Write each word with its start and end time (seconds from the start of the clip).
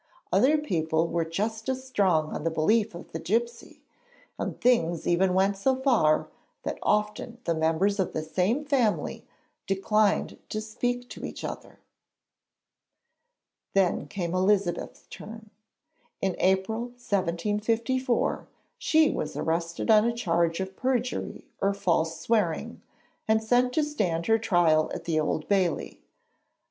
Other 0.31 0.57
people 0.57 1.07
were 1.07 1.23
just 1.25 1.69
as 1.69 1.85
strong 1.85 2.33
on 2.35 2.43
behalf 2.43 2.95
of 2.95 3.11
the 3.11 3.19
gipsy, 3.19 3.83
and 4.39 4.59
things 4.59 5.05
even 5.05 5.35
went 5.35 5.57
so 5.57 5.75
far 5.75 6.27
that 6.63 6.79
often 6.81 7.37
the 7.43 7.53
members 7.53 7.99
of 7.99 8.11
the 8.11 8.23
same 8.23 8.65
family 8.65 9.27
declined 9.67 10.39
to 10.49 10.59
speak 10.59 11.07
to 11.09 11.23
each 11.23 11.43
other. 11.43 11.77
Then 13.75 14.07
came 14.07 14.33
Elizabeth's 14.33 15.05
turn. 15.11 15.51
In 16.19 16.35
April 16.39 16.79
1754 16.99 18.47
she 18.79 19.11
was 19.11 19.37
arrested 19.37 19.91
on 19.91 20.05
a 20.05 20.15
charge 20.15 20.59
of 20.59 20.75
perjury 20.75 21.45
or 21.61 21.75
false 21.75 22.19
swearing, 22.19 22.81
and 23.27 23.43
sent 23.43 23.71
to 23.73 23.83
stand 23.83 24.25
her 24.25 24.39
trial 24.39 24.89
at 24.95 25.03
the 25.05 25.19
Old 25.19 25.47
Bailey. 25.47 26.01